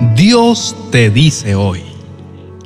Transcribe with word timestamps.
Dios 0.00 0.74
te 0.90 1.10
dice 1.10 1.54
hoy, 1.54 1.82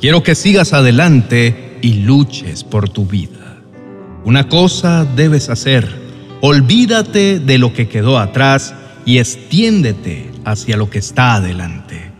quiero 0.00 0.23
que 0.23 0.36
sigas 0.36 0.73
adelante 0.73 1.78
y 1.83 1.94
luches 1.94 2.62
por 2.62 2.89
tu 2.89 3.07
vida. 3.07 3.60
Una 4.25 4.49
cosa 4.49 5.05
debes 5.05 5.49
hacer, 5.49 5.89
olvídate 6.41 7.41
de 7.41 7.58
lo 7.58 7.73
que 7.73 7.89
quedó 7.89 8.20
atrás 8.20 8.73
y 9.05 9.19
extiéndete 9.19 10.30
hacia 10.45 10.77
lo 10.77 10.89
que 10.89 11.01
está 11.01 11.34
adelante. 11.34 12.12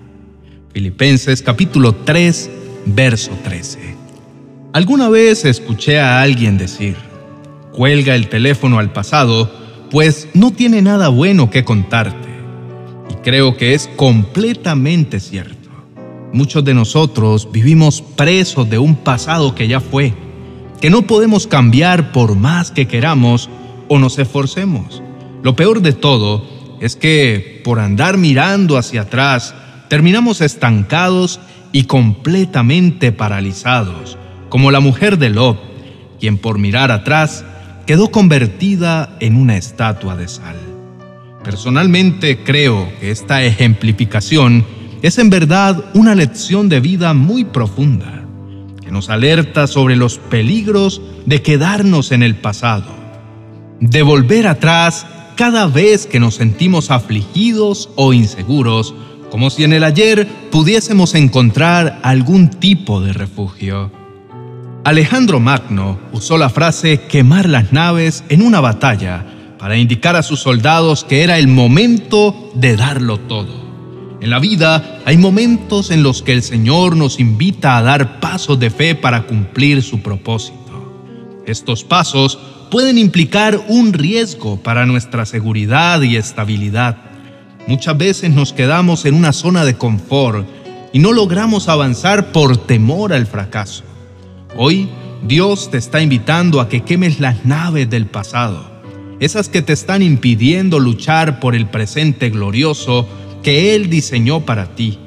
Filipenses 0.73 1.43
capítulo 1.43 1.95
3, 1.95 2.51
verso 2.87 3.31
13. 3.45 3.95
Alguna 4.73 5.09
vez 5.09 5.45
escuché 5.45 6.01
a 6.01 6.23
alguien 6.23 6.59
decir, 6.59 6.97
cuelga 7.73 8.17
el 8.17 8.29
teléfono 8.29 8.81
al 8.81 8.93
pasado, 8.93 9.49
pues 9.93 10.27
no 10.35 10.51
tiene 10.51 10.83
nada 10.83 11.07
bueno 11.07 11.51
que 11.51 11.63
contarte. 11.63 12.34
Creo 13.23 13.57
que 13.57 13.75
es 13.75 13.89
completamente 13.97 15.21
cierto. 15.21 15.71
Muchos 16.33 16.65
de 16.65 16.75
nosotros 16.75 17.49
vivimos 17.53 18.03
presos 18.03 18.69
de 18.69 18.79
un 18.79 18.97
pasado 18.97 19.55
que 19.55 19.69
ya 19.69 19.81
fue, 19.81 20.13
que 20.81 20.91
no 20.91 21.03
podemos 21.03 21.47
cambiar 21.47 22.13
por 22.13 22.35
más 22.35 22.71
que 22.71 22.89
queramos 22.89 23.49
o 23.89 23.99
nos 23.99 24.19
esforcemos. 24.19 25.03
Lo 25.43 25.55
peor 25.55 25.81
de 25.81 25.93
todo 25.93 26.45
es 26.81 26.97
que 26.97 27.61
por 27.65 27.79
andar 27.79 28.19
mirando 28.19 28.77
hacia 28.77 29.03
atrás, 29.03 29.55
terminamos 29.89 30.41
estancados 30.41 31.41
y 31.73 31.85
completamente 31.85 33.13
paralizados, 33.13 34.19
como 34.49 34.71
la 34.71 34.81
mujer 34.81 35.19
de 35.19 35.31
Lot, 35.31 35.59
quien 36.19 36.39
por 36.39 36.59
mirar 36.59 36.91
atrás 36.91 37.45
quedó 37.87 38.11
convertida 38.11 39.17
en 39.21 39.37
una 39.37 39.57
estatua 39.57 40.17
de 40.17 40.29
sal. 40.29 40.74
Personalmente 41.45 42.43
creo 42.43 42.91
que 42.99 43.11
esta 43.11 43.45
ejemplificación 43.45 44.65
es 45.03 45.19
en 45.19 45.29
verdad 45.29 45.85
una 45.93 46.15
lección 46.15 46.71
de 46.71 46.81
vida 46.81 47.13
muy 47.13 47.45
profunda, 47.45 48.25
que 48.83 48.91
nos 48.91 49.11
alerta 49.11 49.67
sobre 49.67 49.95
los 49.95 50.17
peligros 50.17 51.03
de 51.27 51.43
quedarnos 51.43 52.13
en 52.13 52.23
el 52.23 52.35
pasado, 52.35 52.87
de 53.79 54.03
volver 54.03 54.47
atrás 54.47 55.07
cada 55.37 55.67
vez 55.67 56.07
que 56.07 56.19
nos 56.19 56.37
sentimos 56.37 56.91
afligidos 56.91 57.91
o 57.97 58.15
inseguros, 58.15 58.95
como 59.31 59.51
si 59.51 59.65
en 59.65 59.75
el 59.75 59.85
ayer 59.85 60.27
pudiésemos 60.51 61.15
encontrar 61.15 62.01
algún 62.03 62.49
tipo 62.49 63.03
de 63.03 63.13
refugio. 63.13 63.93
Alejandro 64.85 65.41
Magno 65.41 65.99
usó 66.13 66.39
la 66.39 66.49
frase 66.49 67.03
quemar 67.03 67.51
las 67.51 67.71
naves 67.71 68.25
en 68.31 68.41
una 68.41 68.61
batalla 68.61 69.27
para 69.65 69.79
indicar 69.79 70.15
a 70.15 70.23
sus 70.23 70.41
soldados 70.41 71.05
que 71.05 71.23
era 71.23 71.39
el 71.39 71.49
momento 71.49 72.51
de 72.53 72.77
darlo 72.77 73.19
todo. 73.19 73.49
En 74.21 74.29
la 74.29 74.39
vida 74.39 75.01
hay 75.07 75.17
momentos 75.17 75.91
en 75.91 76.03
los 76.03 76.21
que 76.21 76.35
el 76.35 76.43
Señor 76.43 76.99
nos 76.99 77.19
invita 77.19 77.79
a 77.79 77.83
dar 77.83 78.21
pasos 78.21 78.61
de 78.61 78.69
fe 78.69 78.95
para 78.95 79.23
cumplir 79.23 79.83
su 79.83 80.03
propósito. 80.03 81.43
Estos 81.47 81.83
pasos 81.83 82.39
pueden 82.71 82.99
implicar 82.99 83.59
un 83.69 83.95
riesgo 83.95 84.59
para 84.59 84.85
nuestra 84.85 85.25
seguridad 85.25 86.03
y 86.03 86.17
estabilidad. 86.17 86.99
Muchas 87.67 87.97
veces 87.97 88.33
nos 88.33 88.53
quedamos 88.53 89.07
en 89.07 89.15
una 89.15 89.33
zona 89.33 89.65
de 89.65 89.79
confort 89.79 90.47
y 90.93 90.99
no 90.99 91.11
logramos 91.13 91.71
avanzar 91.71 92.33
por 92.33 92.59
temor 92.59 93.15
al 93.15 93.27
fracaso. 93.27 93.83
Hoy 94.59 94.91
Dios 95.27 95.71
te 95.71 95.79
está 95.79 96.03
invitando 96.03 96.61
a 96.61 96.69
que 96.69 96.83
quemes 96.83 97.19
las 97.19 97.47
naves 97.47 97.89
del 97.89 98.05
pasado, 98.05 98.74
esas 99.25 99.49
que 99.49 99.63
te 99.63 99.73
están 99.73 100.03
impidiendo 100.03 100.79
luchar 100.79 101.41
por 101.41 101.55
el 101.55 101.67
presente 101.67 102.31
glorioso 102.31 103.09
que 103.43 103.75
Él 103.75 103.89
diseñó 103.89 104.41
para 104.41 104.75
ti. 104.75 104.99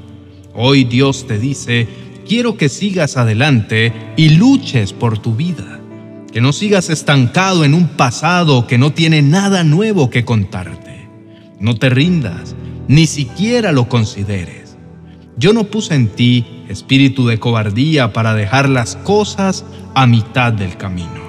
Hoy 0.53 0.83
Dios 0.85 1.27
te 1.27 1.37
dice, 1.37 1.87
quiero 2.27 2.57
que 2.57 2.69
sigas 2.69 3.17
adelante 3.17 3.93
y 4.15 4.29
luches 4.29 4.93
por 4.93 5.19
tu 5.19 5.35
vida, 5.35 5.79
que 6.31 6.41
no 6.41 6.51
sigas 6.51 6.89
estancado 6.89 7.63
en 7.63 7.73
un 7.73 7.89
pasado 7.89 8.67
que 8.67 8.77
no 8.77 8.91
tiene 8.91 9.21
nada 9.21 9.63
nuevo 9.63 10.09
que 10.09 10.25
contarte. 10.25 11.07
No 11.59 11.75
te 11.75 11.89
rindas, 11.89 12.55
ni 12.87 13.07
siquiera 13.07 13.71
lo 13.71 13.87
consideres. 13.87 14.77
Yo 15.37 15.53
no 15.53 15.65
puse 15.65 15.93
en 15.93 16.07
ti 16.07 16.63
espíritu 16.69 17.27
de 17.27 17.39
cobardía 17.39 18.13
para 18.13 18.33
dejar 18.33 18.67
las 18.67 18.95
cosas 18.95 19.63
a 19.93 20.07
mitad 20.07 20.51
del 20.53 20.75
camino. 20.77 21.27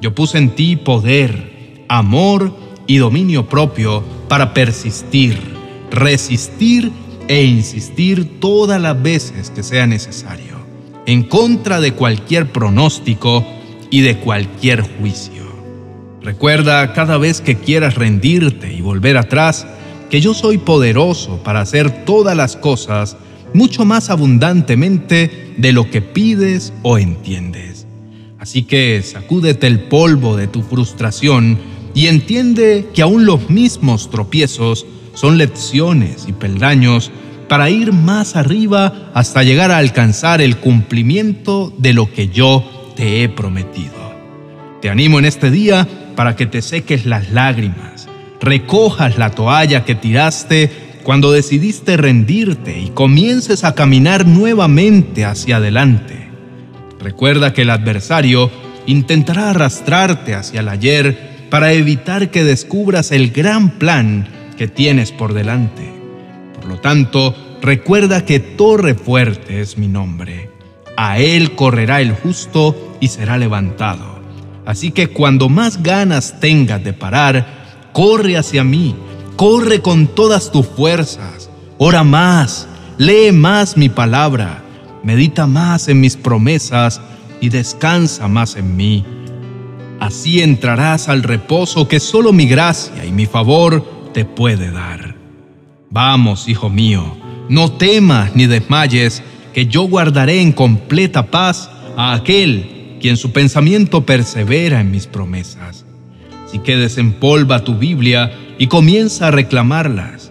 Yo 0.00 0.14
puse 0.14 0.38
en 0.38 0.50
ti 0.50 0.76
poder, 0.76 1.55
amor 1.88 2.52
y 2.86 2.98
dominio 2.98 3.48
propio 3.48 4.02
para 4.28 4.54
persistir, 4.54 5.38
resistir 5.90 6.92
e 7.28 7.44
insistir 7.44 8.40
todas 8.40 8.80
las 8.80 9.00
veces 9.02 9.50
que 9.50 9.62
sea 9.62 9.86
necesario, 9.86 10.56
en 11.06 11.24
contra 11.24 11.80
de 11.80 11.92
cualquier 11.92 12.52
pronóstico 12.52 13.44
y 13.90 14.00
de 14.02 14.18
cualquier 14.18 14.82
juicio. 14.82 15.44
Recuerda 16.22 16.92
cada 16.92 17.18
vez 17.18 17.40
que 17.40 17.56
quieras 17.56 17.94
rendirte 17.94 18.72
y 18.72 18.80
volver 18.80 19.16
atrás, 19.16 19.66
que 20.10 20.20
yo 20.20 20.34
soy 20.34 20.58
poderoso 20.58 21.42
para 21.42 21.60
hacer 21.60 22.04
todas 22.04 22.36
las 22.36 22.56
cosas 22.56 23.16
mucho 23.54 23.84
más 23.84 24.10
abundantemente 24.10 25.54
de 25.56 25.72
lo 25.72 25.90
que 25.90 26.02
pides 26.02 26.72
o 26.82 26.98
entiendes. 26.98 27.86
Así 28.38 28.62
que 28.62 29.02
sacúdete 29.02 29.66
el 29.66 29.80
polvo 29.80 30.36
de 30.36 30.46
tu 30.46 30.62
frustración 30.62 31.58
y 31.96 32.08
entiende 32.08 32.90
que 32.92 33.00
aún 33.00 33.24
los 33.24 33.48
mismos 33.48 34.10
tropiezos 34.10 34.84
son 35.14 35.38
lecciones 35.38 36.26
y 36.28 36.34
peldaños 36.34 37.10
para 37.48 37.70
ir 37.70 37.94
más 37.94 38.36
arriba 38.36 39.10
hasta 39.14 39.42
llegar 39.42 39.70
a 39.70 39.78
alcanzar 39.78 40.42
el 40.42 40.58
cumplimiento 40.58 41.72
de 41.78 41.94
lo 41.94 42.12
que 42.12 42.28
yo 42.28 42.92
te 42.96 43.22
he 43.22 43.30
prometido. 43.30 43.94
Te 44.82 44.90
animo 44.90 45.18
en 45.18 45.24
este 45.24 45.50
día 45.50 45.88
para 46.16 46.36
que 46.36 46.44
te 46.44 46.60
seques 46.60 47.06
las 47.06 47.30
lágrimas, 47.30 48.08
recojas 48.42 49.16
la 49.16 49.30
toalla 49.30 49.86
que 49.86 49.94
tiraste 49.94 50.70
cuando 51.02 51.32
decidiste 51.32 51.96
rendirte 51.96 52.78
y 52.78 52.90
comiences 52.90 53.64
a 53.64 53.74
caminar 53.74 54.26
nuevamente 54.26 55.24
hacia 55.24 55.56
adelante. 55.56 56.28
Recuerda 57.00 57.54
que 57.54 57.62
el 57.62 57.70
adversario 57.70 58.50
intentará 58.84 59.48
arrastrarte 59.48 60.34
hacia 60.34 60.60
el 60.60 60.68
ayer 60.68 61.25
para 61.50 61.72
evitar 61.72 62.30
que 62.30 62.44
descubras 62.44 63.12
el 63.12 63.30
gran 63.30 63.78
plan 63.78 64.28
que 64.56 64.68
tienes 64.68 65.12
por 65.12 65.34
delante. 65.34 65.92
Por 66.54 66.66
lo 66.66 66.80
tanto, 66.80 67.34
recuerda 67.62 68.24
que 68.24 68.40
Torre 68.40 68.94
Fuerte 68.94 69.60
es 69.60 69.78
mi 69.78 69.88
nombre. 69.88 70.50
A 70.96 71.18
él 71.18 71.54
correrá 71.54 72.00
el 72.00 72.12
justo 72.12 72.96
y 73.00 73.08
será 73.08 73.38
levantado. 73.38 74.20
Así 74.64 74.90
que 74.90 75.08
cuando 75.08 75.48
más 75.48 75.82
ganas 75.82 76.40
tengas 76.40 76.82
de 76.82 76.92
parar, 76.92 77.90
corre 77.92 78.36
hacia 78.36 78.64
mí 78.64 78.96
Corre 79.36 79.82
con 79.82 80.06
todas 80.06 80.50
tus 80.50 80.66
fuerzas, 80.66 81.50
ora 81.76 82.04
más, 82.04 82.66
lee 82.96 83.32
más 83.32 83.76
mi 83.76 83.90
palabra, 83.90 84.62
medita 85.02 85.46
más 85.46 85.88
en 85.88 86.00
mis 86.00 86.16
promesas 86.16 87.02
y 87.42 87.50
descansa 87.50 88.28
más 88.28 88.56
en 88.56 88.74
mí. 88.78 89.04
Así 90.06 90.40
entrarás 90.40 91.08
al 91.08 91.24
reposo 91.24 91.88
que 91.88 91.98
solo 91.98 92.32
mi 92.32 92.46
gracia 92.46 93.04
y 93.04 93.10
mi 93.10 93.26
favor 93.26 93.84
te 94.14 94.24
puede 94.24 94.70
dar. 94.70 95.16
Vamos, 95.90 96.48
hijo 96.48 96.70
mío, 96.70 97.16
no 97.48 97.72
temas 97.72 98.36
ni 98.36 98.46
desmayes, 98.46 99.24
que 99.52 99.66
yo 99.66 99.82
guardaré 99.82 100.40
en 100.42 100.52
completa 100.52 101.26
paz 101.26 101.68
a 101.96 102.12
aquel 102.12 102.98
quien 103.00 103.16
su 103.16 103.32
pensamiento 103.32 104.06
persevera 104.06 104.80
en 104.80 104.92
mis 104.92 105.08
promesas. 105.08 105.84
Si 106.52 106.60
que 106.60 106.76
desempolva 106.76 107.64
tu 107.64 107.74
Biblia 107.74 108.32
y 108.58 108.68
comienza 108.68 109.26
a 109.26 109.32
reclamarlas. 109.32 110.30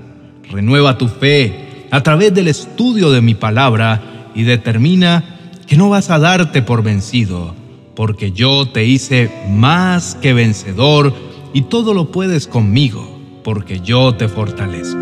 Renueva 0.50 0.98
tu 0.98 1.10
fe 1.10 1.88
a 1.92 2.02
través 2.02 2.34
del 2.34 2.48
estudio 2.48 3.12
de 3.12 3.20
mi 3.20 3.36
palabra 3.36 4.32
y 4.36 4.44
determina 4.44 5.52
que 5.68 5.76
no 5.76 5.90
vas 5.90 6.12
a 6.12 6.18
darte 6.18 6.62
por 6.62 6.82
vencido, 6.82 7.54
porque 7.96 8.32
yo 8.32 8.68
te 8.68 8.86
hice 8.86 9.32
más 9.50 10.16
que 10.16 10.34
vencedor 10.34 11.14
y 11.54 11.62
todo 11.64 11.94
lo 11.94 12.12
puedes 12.12 12.48
conmigo, 12.48 13.20
porque 13.44 13.80
yo 13.80 14.14
te 14.16 14.28
fortalezco. 14.28 15.00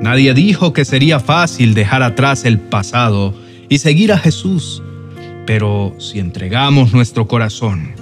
Nadie 0.00 0.34
dijo 0.34 0.72
que 0.72 0.84
sería 0.84 1.18
fácil 1.18 1.74
dejar 1.74 2.02
atrás 2.02 2.44
el 2.44 2.60
pasado 2.60 3.34
y 3.68 3.78
seguir 3.78 4.12
a 4.12 4.18
Jesús, 4.18 4.82
pero 5.46 5.94
si 5.98 6.20
entregamos 6.20 6.92
nuestro 6.92 7.26
corazón, 7.26 7.92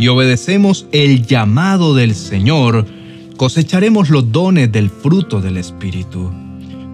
y 0.00 0.08
obedecemos 0.08 0.86
el 0.92 1.26
llamado 1.26 1.94
del 1.94 2.14
Señor, 2.14 2.86
cosecharemos 3.36 4.08
los 4.08 4.32
dones 4.32 4.72
del 4.72 4.88
fruto 4.88 5.42
del 5.42 5.58
Espíritu. 5.58 6.32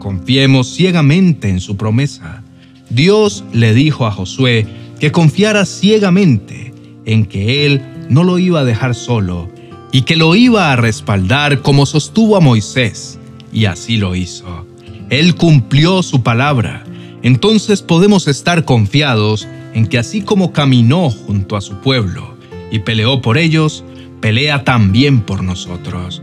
Confiemos 0.01 0.75
ciegamente 0.75 1.49
en 1.49 1.61
su 1.61 1.77
promesa. 1.77 2.43
Dios 2.91 3.45
le 3.53 3.75
dijo 3.75 4.07
a 4.07 4.11
Josué 4.11 4.67
que 5.01 5.13
confiara 5.13 5.65
ciegamente 5.65 6.73
en 7.05 7.27
que 7.27 7.67
Él 7.67 7.83
no 8.09 8.25
lo 8.25 8.39
iba 8.39 8.61
a 8.61 8.65
dejar 8.65 8.95
solo 8.95 9.51
y 9.93 10.03
que 10.03 10.17
lo 10.17 10.35
iba 10.35 10.73
a 10.73 10.77
respaldar 10.77 11.63
como 11.63 11.87
sostuvo 11.87 12.37
a 12.37 12.41
Moisés, 12.41 13.19
y 13.53 13.67
así 13.67 13.97
lo 13.97 14.15
hizo. 14.15 14.67
Él 15.09 15.35
cumplió 15.37 16.03
su 16.03 16.23
palabra. 16.23 16.85
Entonces 17.23 17.83
podemos 17.83 18.29
estar 18.29 18.65
confiados 18.65 19.49
en 19.75 19.87
que 19.87 19.99
así 19.99 20.23
como 20.23 20.53
caminó 20.53 21.11
junto 21.11 21.57
a 21.57 21.61
su 21.61 21.81
pueblo 21.81 22.37
y 22.71 22.81
peleó 22.81 23.23
por 23.23 23.39
ellos, 23.39 23.85
pelea 24.21 24.65
también 24.65 25.21
por 25.21 25.43
nosotros. 25.43 26.23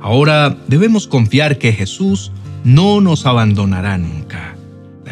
Ahora 0.00 0.56
debemos 0.66 1.06
confiar 1.06 1.58
que 1.58 1.72
Jesús 1.72 2.32
no 2.62 3.00
nos 3.00 3.26
abandonará 3.26 3.96
nunca. 3.96 4.53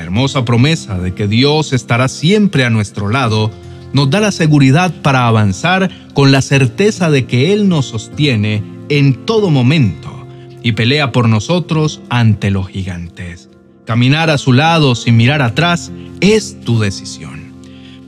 Hermosa 0.03 0.45
promesa 0.45 0.99
de 0.99 1.15
que 1.15 1.29
Dios 1.29 1.73
estará 1.73 2.09
siempre 2.09 2.65
a 2.65 2.71
nuestro 2.71 3.09
lado 3.09 3.51
nos 3.93 4.11
da 4.11 4.21
la 4.21 4.33
seguridad 4.33 4.93
para 5.03 5.27
avanzar 5.27 5.91
con 6.15 6.33
la 6.33 6.43
certeza 6.43 7.11
de 7.11 7.27
que 7.27 7.53
Él 7.53 7.69
nos 7.69 7.87
sostiene 7.87 8.63
en 8.89 9.25
todo 9.25 9.51
momento 9.51 10.27
y 10.63 10.73
pelea 10.73 11.13
por 11.13 11.29
nosotros 11.29 12.01
ante 12.09 12.51
los 12.51 12.69
gigantes. 12.69 13.49
Caminar 13.85 14.31
a 14.31 14.39
su 14.39 14.53
lado 14.53 14.95
sin 14.95 15.17
mirar 15.17 15.43
atrás 15.43 15.93
es 16.21 16.61
tu 16.61 16.79
decisión. 16.79 17.53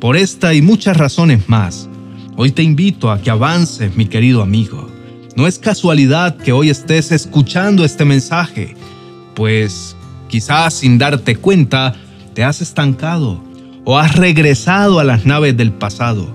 Por 0.01 0.17
esta 0.17 0.55
y 0.55 0.63
muchas 0.63 0.97
razones 0.97 1.49
más, 1.49 1.89
hoy 2.37 2.51
te 2.53 2.63
invito 2.63 3.11
a 3.11 3.21
que 3.21 3.31
avances, 3.31 3.97
mi 3.97 4.07
querido 4.07 4.43
amigo. 4.43 4.89
No 5.37 5.47
es 5.47 5.59
casualidad 5.59 6.37
que 6.37 6.53
hoy 6.53 6.71
estés 6.71 7.11
escuchando 7.11 7.85
este 7.85 8.05
mensaje, 8.05 8.75
pues 9.35 9.97
quizás 10.35 10.75
sin 10.75 10.99
darte 10.99 11.37
cuenta 11.37 11.95
te 12.35 12.43
has 12.43 12.61
estancado 12.61 13.41
o 13.85 13.99
has 13.99 14.17
regresado 14.17 14.99
a 14.99 15.05
las 15.05 15.27
naves 15.27 15.57
del 15.57 15.71
pasado. 15.71 16.27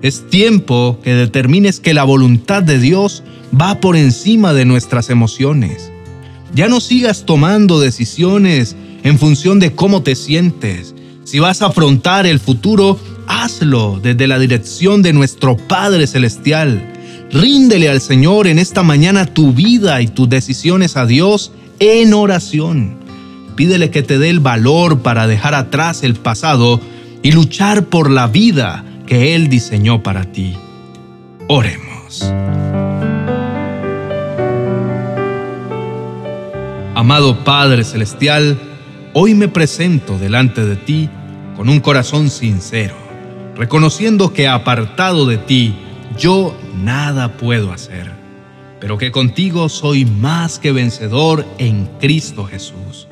Es 0.00 0.30
tiempo 0.30 1.00
que 1.02 1.12
determines 1.14 1.80
que 1.80 1.92
la 1.92 2.04
voluntad 2.04 2.62
de 2.62 2.78
Dios 2.78 3.24
va 3.60 3.80
por 3.80 3.96
encima 3.96 4.52
de 4.52 4.64
nuestras 4.64 5.10
emociones. 5.10 5.90
Ya 6.54 6.68
no 6.68 6.78
sigas 6.78 7.26
tomando 7.26 7.80
decisiones 7.80 8.76
en 9.02 9.18
función 9.18 9.58
de 9.58 9.72
cómo 9.72 10.04
te 10.04 10.14
sientes. 10.14 10.94
Si 11.24 11.40
vas 11.40 11.60
a 11.60 11.66
afrontar 11.66 12.28
el 12.28 12.38
futuro, 12.38 12.96
hazlo 13.26 13.98
desde 14.00 14.28
la 14.28 14.38
dirección 14.38 15.02
de 15.02 15.12
nuestro 15.12 15.56
Padre 15.56 16.06
Celestial. 16.06 16.92
Ríndele 17.32 17.88
al 17.88 18.00
Señor 18.00 18.46
en 18.46 18.60
esta 18.60 18.84
mañana 18.84 19.26
tu 19.26 19.52
vida 19.52 20.00
y 20.00 20.06
tus 20.06 20.28
decisiones 20.28 20.96
a 20.96 21.06
Dios 21.06 21.50
en 21.80 22.14
oración. 22.14 22.97
Pídele 23.58 23.90
que 23.90 24.04
te 24.04 24.20
dé 24.20 24.30
el 24.30 24.38
valor 24.38 25.00
para 25.00 25.26
dejar 25.26 25.56
atrás 25.56 26.04
el 26.04 26.14
pasado 26.14 26.80
y 27.24 27.32
luchar 27.32 27.86
por 27.86 28.08
la 28.08 28.28
vida 28.28 28.84
que 29.04 29.34
Él 29.34 29.48
diseñó 29.48 30.00
para 30.00 30.26
ti. 30.30 30.54
Oremos. 31.48 32.22
Amado 36.94 37.42
Padre 37.42 37.82
Celestial, 37.82 38.60
hoy 39.12 39.34
me 39.34 39.48
presento 39.48 40.20
delante 40.20 40.64
de 40.64 40.76
ti 40.76 41.10
con 41.56 41.68
un 41.68 41.80
corazón 41.80 42.30
sincero, 42.30 42.94
reconociendo 43.56 44.32
que 44.32 44.46
apartado 44.46 45.26
de 45.26 45.36
ti 45.36 45.74
yo 46.16 46.56
nada 46.76 47.32
puedo 47.36 47.72
hacer, 47.72 48.08
pero 48.78 48.98
que 48.98 49.10
contigo 49.10 49.68
soy 49.68 50.04
más 50.04 50.60
que 50.60 50.70
vencedor 50.70 51.44
en 51.58 51.86
Cristo 51.98 52.44
Jesús. 52.44 53.08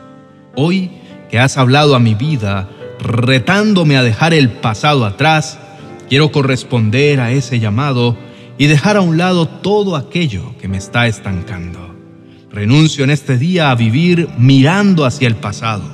Hoy 0.57 0.91
que 1.31 1.39
has 1.39 1.59
hablado 1.59 1.95
a 1.95 2.01
mi 2.01 2.15
vida, 2.15 2.69
retándome 2.99 3.97
a 3.97 4.03
dejar 4.03 4.33
el 4.33 4.49
pasado 4.49 5.05
atrás, 5.05 5.59
quiero 6.09 6.33
corresponder 6.33 7.21
a 7.21 7.31
ese 7.31 7.61
llamado 7.61 8.17
y 8.57 8.67
dejar 8.67 8.97
a 8.97 9.03
un 9.03 9.19
lado 9.19 9.47
todo 9.47 9.97
aquello 9.97 10.55
que 10.59 10.69
me 10.69 10.79
está 10.79 11.07
estancando. 11.07 11.95
Renuncio 12.51 13.05
en 13.05 13.11
este 13.11 13.37
día 13.37 13.71
a 13.71 13.75
vivir 13.75 14.31
mirando 14.39 15.05
hacia 15.05 15.29
el 15.29 15.37
pasado. 15.37 15.85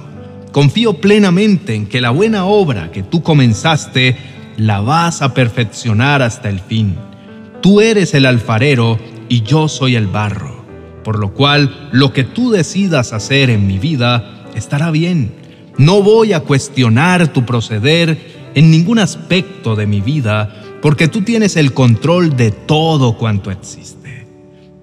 Confío 0.53 0.95
plenamente 1.01 1.75
en 1.75 1.87
que 1.87 2.01
la 2.01 2.11
buena 2.11 2.45
obra 2.45 2.93
que 2.93 3.03
tú 3.03 3.23
comenzaste 3.23 4.17
la 4.59 4.81
vas 4.81 5.23
a 5.23 5.35
perfeccionar 5.35 6.23
hasta 6.23 6.49
el 6.49 6.61
fin. 6.61 6.95
Tú 7.63 7.81
eres 7.81 8.15
el 8.15 8.27
alfarero 8.27 8.99
y 9.29 9.43
yo 9.43 9.67
soy 9.67 9.97
el 9.97 10.07
barro, 10.07 10.65
por 11.03 11.19
lo 11.19 11.33
cual 11.33 11.89
lo 11.91 12.13
que 12.13 12.23
tú 12.23 12.51
decidas 12.53 13.13
hacer 13.13 13.51
en 13.51 13.67
mi 13.67 13.79
vida 13.79 14.42
estará 14.55 14.91
bien 14.91 15.43
no 15.79 16.03
voy 16.03 16.33
a 16.33 16.41
cuestionar 16.41 17.33
tu 17.33 17.47
proceder 17.47 18.51
en 18.55 18.71
ningún 18.71 18.99
aspecto 18.99 19.75
de 19.75 19.87
mi 19.87 20.01
vida, 20.01 20.55
porque 20.83 21.09
tú 21.09 21.23
tienes 21.23 21.57
el 21.57 21.73
control 21.73 22.37
de 22.37 22.51
todo 22.51 23.17
cuanto 23.17 23.51
existe. 23.51 24.27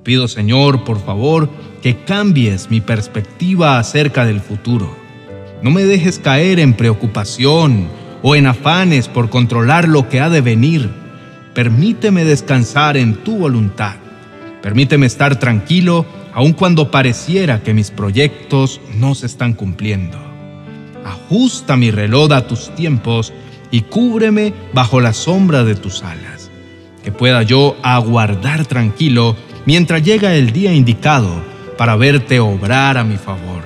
Pido, 0.04 0.28
Señor, 0.28 0.84
por 0.84 1.04
favor, 1.04 1.50
que 1.84 2.04
cambies 2.04 2.72
mi 2.72 2.82
perspectiva 2.82 3.78
acerca 3.78 4.26
del 4.26 4.42
futuro. 4.42 4.96
No 5.62 5.72
me 5.72 5.84
dejes 5.84 6.18
caer 6.18 6.60
en 6.60 6.74
preocupación 6.74 7.88
o 8.24 8.36
en 8.36 8.48
afanes 8.48 9.08
por 9.08 9.30
controlar 9.30 9.88
lo 9.88 10.10
que 10.10 10.22
ha 10.22 10.30
de 10.30 10.42
venir. 10.42 10.90
Permíteme 11.54 12.24
descansar 12.24 12.98
en 12.98 13.16
tu 13.24 13.38
voluntad. 13.38 13.96
Permíteme 14.62 15.06
estar 15.06 15.38
tranquilo 15.38 16.06
aun 16.34 16.54
cuando 16.54 16.92
pareciera 16.92 17.64
que 17.64 17.74
mis 17.74 17.92
proyectos 17.92 18.80
no 18.96 19.16
se 19.16 19.26
están 19.26 19.54
cumpliendo 19.54 20.30
ajusta 21.10 21.76
mi 21.76 21.92
reloj 21.92 22.32
a 22.34 22.48
tus 22.48 22.74
tiempos 22.76 23.34
y 23.72 23.82
cúbreme 23.82 24.54
bajo 24.74 25.00
la 25.00 25.14
sombra 25.14 25.64
de 25.64 25.76
tus 25.76 26.04
alas, 26.04 26.50
que 27.04 27.12
pueda 27.12 27.44
yo 27.44 27.78
aguardar 27.84 28.66
tranquilo 28.66 29.36
mientras 29.66 30.04
llega 30.04 30.34
el 30.36 30.52
día 30.52 30.74
indicado 30.74 31.44
para 31.78 31.96
verte 31.96 32.40
obrar 32.40 32.98
a 32.98 33.04
mi 33.04 33.18
favor. 33.18 33.64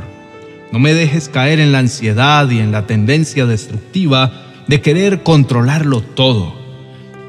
No 0.71 0.79
me 0.79 0.93
dejes 0.93 1.29
caer 1.29 1.59
en 1.59 1.71
la 1.71 1.79
ansiedad 1.79 2.49
y 2.49 2.59
en 2.59 2.71
la 2.71 2.85
tendencia 2.87 3.45
destructiva 3.45 4.31
de 4.67 4.81
querer 4.81 5.23
controlarlo 5.23 6.01
todo. 6.01 6.53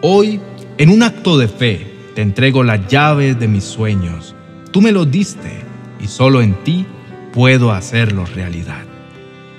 Hoy, 0.02 0.40
en 0.78 0.90
un 0.90 1.02
acto 1.02 1.38
de 1.38 1.48
fe, 1.48 1.86
te 2.14 2.22
entrego 2.22 2.64
las 2.64 2.88
llaves 2.88 3.38
de 3.38 3.48
mis 3.48 3.64
sueños. 3.64 4.34
Tú 4.74 4.80
me 4.80 4.90
los 4.90 5.08
diste 5.08 5.60
y 6.00 6.08
solo 6.08 6.42
en 6.42 6.54
ti 6.64 6.84
puedo 7.32 7.70
hacerlos 7.70 8.34
realidad. 8.34 8.82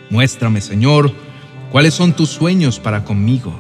Muéstrame, 0.09 0.59
Señor, 0.59 1.09
cuáles 1.71 1.93
son 1.93 2.11
tus 2.11 2.31
sueños 2.31 2.81
para 2.81 3.05
conmigo. 3.05 3.55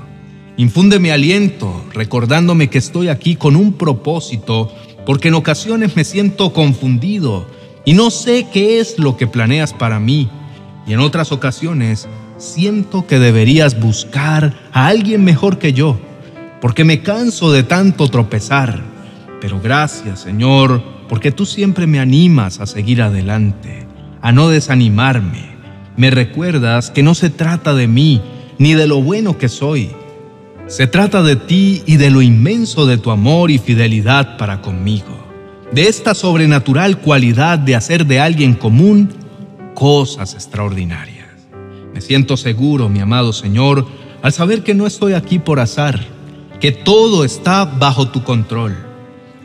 Infúndeme 0.57 1.13
aliento, 1.13 1.85
recordándome 1.93 2.69
que 2.69 2.79
estoy 2.79 3.07
aquí 3.07 3.37
con 3.37 3.55
un 3.55 3.71
propósito, 3.71 4.69
porque 5.05 5.29
en 5.29 5.35
ocasiones 5.35 5.95
me 5.95 6.03
siento 6.03 6.51
confundido 6.51 7.47
y 7.85 7.93
no 7.93 8.11
sé 8.11 8.47
qué 8.51 8.81
es 8.81 8.99
lo 8.99 9.15
que 9.15 9.25
planeas 9.25 9.71
para 9.71 9.97
mí. 9.97 10.29
Y 10.85 10.91
en 10.91 10.99
otras 10.99 11.31
ocasiones 11.31 12.09
siento 12.35 13.07
que 13.07 13.17
deberías 13.17 13.79
buscar 13.79 14.59
a 14.73 14.87
alguien 14.87 15.23
mejor 15.23 15.57
que 15.57 15.71
yo, 15.71 15.97
porque 16.59 16.83
me 16.83 17.01
canso 17.01 17.53
de 17.53 17.63
tanto 17.63 18.09
tropezar. 18.09 18.83
Pero 19.39 19.61
gracias, 19.61 20.19
Señor, 20.19 20.94
porque 21.07 21.31
tú 21.31 21.45
siempre 21.45 21.87
me 21.87 21.99
animas 21.99 22.59
a 22.59 22.65
seguir 22.65 23.01
adelante, 23.01 23.85
a 24.21 24.31
no 24.31 24.49
desanimarme 24.49 25.55
me 25.97 26.09
recuerdas 26.09 26.91
que 26.91 27.03
no 27.03 27.15
se 27.15 27.29
trata 27.29 27.73
de 27.73 27.87
mí 27.87 28.21
ni 28.57 28.73
de 28.73 28.87
lo 28.87 29.01
bueno 29.01 29.37
que 29.37 29.47
soy. 29.47 29.91
Se 30.67 30.87
trata 30.87 31.23
de 31.23 31.37
ti 31.37 31.83
y 31.85 31.97
de 31.97 32.09
lo 32.09 32.21
inmenso 32.21 32.85
de 32.85 32.97
tu 32.97 33.11
amor 33.11 33.49
y 33.49 33.59
fidelidad 33.59 34.37
para 34.37 34.61
conmigo. 34.61 35.23
De 35.71 35.87
esta 35.87 36.13
sobrenatural 36.13 36.99
cualidad 36.99 37.59
de 37.59 37.75
hacer 37.75 38.05
de 38.05 38.19
alguien 38.19 38.55
común 38.55 39.09
cosas 39.73 40.33
extraordinarias. 40.33 41.27
Me 41.93 42.01
siento 42.01 42.35
seguro, 42.35 42.89
mi 42.89 42.99
amado 42.99 43.31
Señor, 43.31 43.87
al 44.21 44.33
saber 44.33 44.63
que 44.63 44.73
no 44.73 44.87
estoy 44.87 45.13
aquí 45.13 45.39
por 45.39 45.61
azar, 45.61 46.01
que 46.59 46.71
todo 46.71 47.23
está 47.23 47.63
bajo 47.63 48.09
tu 48.09 48.23
control, 48.23 48.75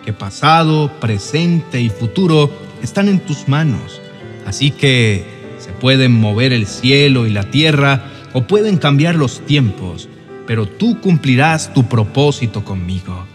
que 0.05 0.13
pasado, 0.13 0.91
presente 1.01 1.81
y 1.81 1.91
futuro 1.91 2.51
están 2.83 3.09
en 3.09 3.21
tus 3.21 3.49
manos. 3.49 4.01
Así 4.47 4.71
que 4.71 5.41
pueden 5.81 6.13
mover 6.13 6.53
el 6.53 6.67
cielo 6.67 7.27
y 7.27 7.31
la 7.31 7.51
tierra 7.51 8.05
o 8.33 8.43
pueden 8.43 8.77
cambiar 8.77 9.17
los 9.17 9.41
tiempos, 9.47 10.09
pero 10.47 10.67
tú 10.67 11.01
cumplirás 11.01 11.73
tu 11.73 11.89
propósito 11.89 12.65
conmigo. 12.65 13.27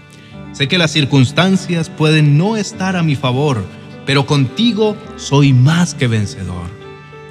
Sé 0.54 0.68
que 0.68 0.78
las 0.78 0.92
circunstancias 0.92 1.90
pueden 1.90 2.38
no 2.38 2.56
estar 2.56 2.96
a 2.96 3.04
mi 3.04 3.16
favor, 3.16 3.66
pero 4.06 4.26
contigo 4.26 4.96
soy 5.18 5.52
más 5.52 5.94
que 5.96 6.08
vencedor. 6.08 6.70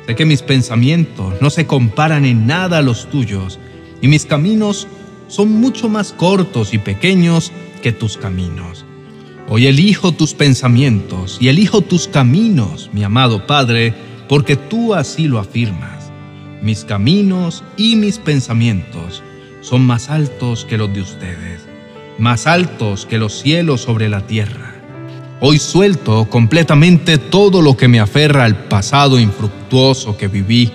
Sé 0.06 0.14
que 0.14 0.26
mis 0.26 0.42
pensamientos 0.42 1.34
no 1.40 1.48
se 1.48 1.66
comparan 1.66 2.26
en 2.26 2.46
nada 2.46 2.78
a 2.78 2.82
los 2.82 3.08
tuyos 3.08 3.58
y 4.02 4.08
mis 4.08 4.26
caminos 4.26 4.86
son 5.28 5.52
mucho 5.52 5.88
más 5.88 6.12
cortos 6.12 6.74
y 6.74 6.78
pequeños 6.78 7.50
que 7.82 7.92
tus 7.92 8.18
caminos. 8.18 8.84
Hoy 9.46 9.66
elijo 9.66 10.12
tus 10.12 10.32
pensamientos 10.32 11.36
y 11.38 11.48
elijo 11.48 11.82
tus 11.82 12.08
caminos, 12.08 12.88
mi 12.94 13.04
amado 13.04 13.46
Padre, 13.46 13.92
porque 14.26 14.56
tú 14.56 14.94
así 14.94 15.28
lo 15.28 15.38
afirmas. 15.38 16.10
Mis 16.62 16.84
caminos 16.84 17.62
y 17.76 17.96
mis 17.96 18.18
pensamientos 18.18 19.22
son 19.60 19.84
más 19.84 20.08
altos 20.08 20.64
que 20.64 20.78
los 20.78 20.92
de 20.94 21.02
ustedes, 21.02 21.60
más 22.18 22.46
altos 22.46 23.04
que 23.04 23.18
los 23.18 23.38
cielos 23.38 23.82
sobre 23.82 24.08
la 24.08 24.26
tierra. 24.26 24.76
Hoy 25.40 25.58
suelto 25.58 26.26
completamente 26.30 27.18
todo 27.18 27.60
lo 27.60 27.76
que 27.76 27.86
me 27.86 28.00
aferra 28.00 28.44
al 28.44 28.56
pasado 28.64 29.20
infructuoso 29.20 30.16
que 30.16 30.28
viví. 30.28 30.70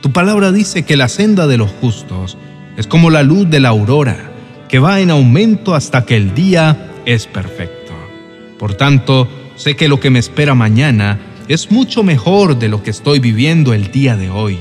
Tu 0.00 0.10
palabra 0.10 0.52
dice 0.52 0.84
que 0.86 0.96
la 0.96 1.08
senda 1.08 1.46
de 1.46 1.58
los 1.58 1.70
justos 1.82 2.38
es 2.78 2.86
como 2.86 3.10
la 3.10 3.22
luz 3.22 3.50
de 3.50 3.60
la 3.60 3.68
aurora, 3.68 4.32
que 4.70 4.78
va 4.78 5.00
en 5.00 5.10
aumento 5.10 5.74
hasta 5.74 6.06
que 6.06 6.16
el 6.16 6.34
día 6.34 6.92
es 7.04 7.26
perfecto. 7.26 7.75
Por 8.58 8.74
tanto, 8.74 9.28
sé 9.56 9.76
que 9.76 9.88
lo 9.88 10.00
que 10.00 10.10
me 10.10 10.18
espera 10.18 10.54
mañana 10.54 11.18
es 11.48 11.70
mucho 11.70 12.02
mejor 12.02 12.58
de 12.58 12.68
lo 12.68 12.82
que 12.82 12.90
estoy 12.90 13.20
viviendo 13.20 13.72
el 13.72 13.90
día 13.90 14.16
de 14.16 14.30
hoy. 14.30 14.58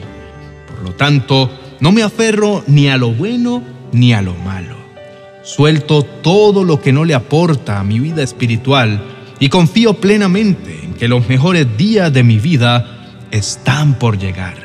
Por 0.68 0.84
lo 0.84 0.92
tanto, 0.92 1.50
no 1.80 1.92
me 1.92 2.04
aferro 2.04 2.64
ni 2.68 2.90
a 2.90 2.98
lo 2.98 3.12
bueno 3.12 3.64
ni 3.92 4.14
a 4.14 4.22
lo 4.22 4.36
malo. 4.36 4.75
Suelto 5.44 6.04
todo 6.04 6.64
lo 6.64 6.82
que 6.82 6.92
no 6.92 7.06
le 7.06 7.14
aporta 7.14 7.80
a 7.80 7.84
mi 7.84 8.00
vida 8.00 8.24
espiritual 8.24 9.02
y 9.40 9.50
confío 9.50 9.96
plenamente 9.96 10.82
en 10.84 10.94
que 10.94 11.08
los 11.08 11.28
mejores 11.30 11.78
días 11.78 12.12
de 12.12 12.24
mi 12.24 12.40
vida 12.40 13.28
están 13.32 14.00
por 14.00 14.18
llegar. 14.18 14.56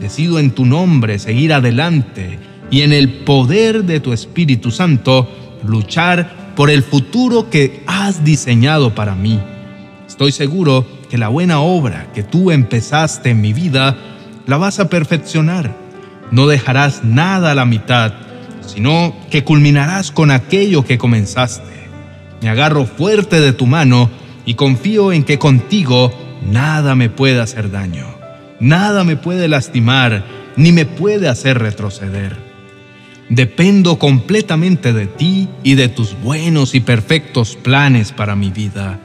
Decido 0.00 0.38
en 0.38 0.52
tu 0.52 0.64
nombre 0.64 1.18
seguir 1.18 1.52
adelante 1.52 2.38
y 2.70 2.82
en 2.82 2.92
el 2.92 3.24
poder 3.24 3.84
de 3.84 4.00
tu 4.00 4.12
Espíritu 4.12 4.70
Santo 4.70 5.28
luchar 5.64 6.47
por 6.58 6.70
el 6.70 6.82
futuro 6.82 7.50
que 7.50 7.84
has 7.86 8.24
diseñado 8.24 8.92
para 8.92 9.14
mí. 9.14 9.40
Estoy 10.08 10.32
seguro 10.32 10.84
que 11.08 11.16
la 11.16 11.28
buena 11.28 11.60
obra 11.60 12.10
que 12.12 12.24
tú 12.24 12.50
empezaste 12.50 13.30
en 13.30 13.40
mi 13.40 13.52
vida 13.52 13.96
la 14.44 14.56
vas 14.56 14.80
a 14.80 14.88
perfeccionar. 14.88 15.72
No 16.32 16.48
dejarás 16.48 17.04
nada 17.04 17.52
a 17.52 17.54
la 17.54 17.64
mitad, 17.64 18.12
sino 18.66 19.14
que 19.30 19.44
culminarás 19.44 20.10
con 20.10 20.32
aquello 20.32 20.84
que 20.84 20.98
comenzaste. 20.98 21.86
Me 22.42 22.48
agarro 22.48 22.86
fuerte 22.86 23.40
de 23.40 23.52
tu 23.52 23.68
mano 23.68 24.10
y 24.44 24.54
confío 24.54 25.12
en 25.12 25.22
que 25.22 25.38
contigo 25.38 26.12
nada 26.44 26.96
me 26.96 27.08
puede 27.08 27.40
hacer 27.40 27.70
daño, 27.70 28.06
nada 28.58 29.04
me 29.04 29.14
puede 29.14 29.46
lastimar, 29.46 30.24
ni 30.56 30.72
me 30.72 30.86
puede 30.86 31.28
hacer 31.28 31.60
retroceder. 31.60 32.47
Dependo 33.28 33.98
completamente 33.98 34.92
de 34.92 35.06
ti 35.06 35.48
y 35.62 35.74
de 35.74 35.88
tus 35.88 36.18
buenos 36.22 36.74
y 36.74 36.80
perfectos 36.80 37.56
planes 37.56 38.12
para 38.12 38.34
mi 38.34 38.50
vida. 38.50 39.00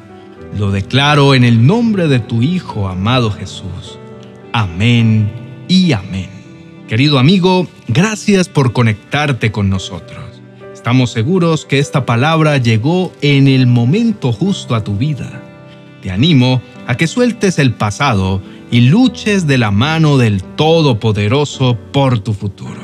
Lo 0.57 0.71
declaro 0.71 1.35
en 1.35 1.43
el 1.43 1.65
nombre 1.65 2.07
de 2.07 2.19
tu 2.19 2.41
Hijo 2.41 2.87
amado 2.87 3.31
Jesús. 3.31 3.99
Amén 4.53 5.31
y 5.67 5.91
amén. 5.91 6.29
Querido 6.87 7.19
amigo, 7.19 7.67
gracias 7.87 8.49
por 8.49 8.71
conectarte 8.71 9.51
con 9.51 9.69
nosotros. 9.69 10.23
Estamos 10.73 11.11
seguros 11.11 11.65
que 11.65 11.79
esta 11.79 12.05
palabra 12.05 12.57
llegó 12.57 13.11
en 13.21 13.47
el 13.47 13.67
momento 13.67 14.31
justo 14.31 14.75
a 14.75 14.83
tu 14.83 14.95
vida. 14.97 15.41
Te 16.01 16.11
animo 16.11 16.61
a 16.87 16.95
que 16.97 17.07
sueltes 17.07 17.57
el 17.57 17.73
pasado 17.73 18.41
y 18.69 18.81
luches 18.81 19.47
de 19.47 19.57
la 19.57 19.71
mano 19.71 20.17
del 20.17 20.43
Todopoderoso 20.43 21.77
por 21.91 22.19
tu 22.19 22.33
futuro. 22.33 22.82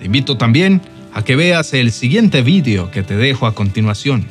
Te 0.00 0.06
invito 0.06 0.38
también 0.38 0.80
a 1.12 1.22
que 1.22 1.36
veas 1.36 1.74
el 1.74 1.92
siguiente 1.92 2.40
vídeo 2.40 2.90
que 2.90 3.02
te 3.02 3.18
dejo 3.18 3.46
a 3.46 3.54
continuación. 3.54 4.24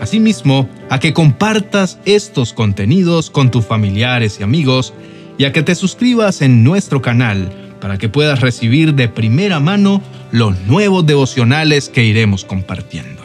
Asimismo, 0.00 0.66
a 0.88 0.98
que 0.98 1.12
compartas 1.12 1.98
estos 2.06 2.54
contenidos 2.54 3.28
con 3.28 3.50
tus 3.50 3.66
familiares 3.66 4.38
y 4.40 4.44
amigos 4.44 4.94
y 5.36 5.44
a 5.44 5.52
que 5.52 5.62
te 5.62 5.74
suscribas 5.74 6.40
en 6.40 6.64
nuestro 6.64 7.02
canal 7.02 7.52
para 7.82 7.98
que 7.98 8.08
puedas 8.08 8.40
recibir 8.40 8.94
de 8.94 9.08
primera 9.08 9.60
mano 9.60 10.00
los 10.32 10.58
nuevos 10.62 11.04
devocionales 11.04 11.90
que 11.90 12.02
iremos 12.02 12.46
compartiendo. 12.46 13.22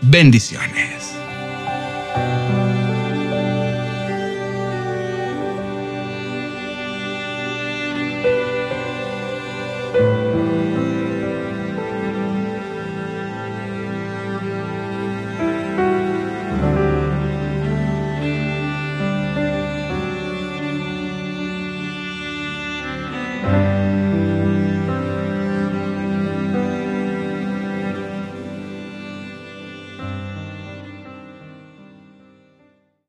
Bendiciones. 0.00 0.99